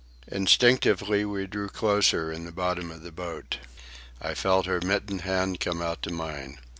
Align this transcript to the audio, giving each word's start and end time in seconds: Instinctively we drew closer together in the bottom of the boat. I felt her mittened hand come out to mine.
Instinctively 0.31 1.23
we 1.25 1.45
drew 1.45 1.69
closer 1.69 2.29
together 2.31 2.31
in 2.31 2.45
the 2.45 2.51
bottom 2.51 2.89
of 2.89 3.03
the 3.03 3.11
boat. 3.11 3.57
I 4.19 4.33
felt 4.33 4.65
her 4.65 4.81
mittened 4.81 5.21
hand 5.21 5.59
come 5.59 5.79
out 5.79 6.01
to 6.01 6.11
mine. 6.11 6.57